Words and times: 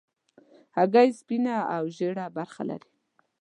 هګۍ 0.77 1.09
سپینه 1.19 1.55
او 1.75 1.83
ژېړه 1.95 2.25
برخه 2.37 2.63
لري. 2.69 2.91